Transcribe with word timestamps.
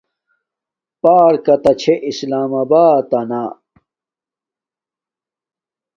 پارکتہ 1.01 1.71
چھے 1.81 1.93
اسلام 2.09 2.51
آباتنا 2.61 3.41